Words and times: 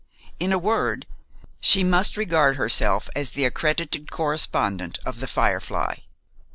In 0.39 0.51
a 0.51 0.57
word, 0.57 1.05
she 1.59 1.83
must 1.83 2.17
regard 2.17 2.55
herself 2.55 3.07
as 3.15 3.29
the 3.29 3.45
accredited 3.45 4.09
correspondent 4.09 4.97
of 5.05 5.19
'The 5.19 5.27
Firefly.' 5.27 5.97